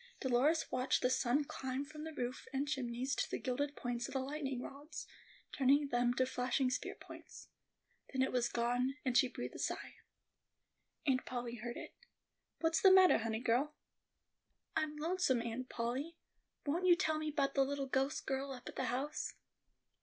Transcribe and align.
Dolores 0.21 0.71
watched 0.71 1.03
the 1.03 1.11
sun 1.11 1.43
climb 1.43 1.85
from 1.85 2.05
the 2.05 2.11
roof 2.13 2.47
and 2.51 2.67
chimneys 2.67 3.13
to 3.17 3.29
the 3.29 3.37
gilded 3.37 3.75
points 3.75 4.07
of 4.07 4.13
the 4.15 4.19
lightning 4.19 4.59
rods, 4.59 5.05
turning 5.51 5.89
them 5.89 6.11
to 6.15 6.25
flashing 6.25 6.71
spear 6.71 6.95
points. 6.95 7.49
Then 8.11 8.23
it 8.23 8.31
was 8.31 8.49
gone; 8.49 8.95
and 9.05 9.15
she 9.15 9.27
breathed 9.27 9.53
a 9.53 9.59
sigh. 9.59 9.97
Aunt 11.05 11.23
Polly 11.27 11.57
heard 11.57 11.77
it. 11.77 11.93
"What's 12.61 12.81
the 12.81 12.89
mattah, 12.89 13.19
honey 13.19 13.41
girl?" 13.41 13.75
"I'm 14.75 14.97
lonesome, 14.97 15.43
Aunt 15.43 15.69
Polly; 15.69 16.17
won't 16.65 16.87
you 16.87 16.95
tell 16.95 17.19
me 17.19 17.29
'bout 17.29 17.53
the 17.53 17.63
little 17.63 17.85
ghost 17.85 18.25
girl 18.25 18.53
up 18.53 18.67
at 18.67 18.77
the 18.77 18.85
house?" 18.85 19.35